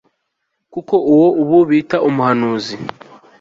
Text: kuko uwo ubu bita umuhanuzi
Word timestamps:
kuko 0.73 0.95
uwo 1.13 1.27
ubu 1.41 1.57
bita 1.69 1.97
umuhanuzi 2.09 2.75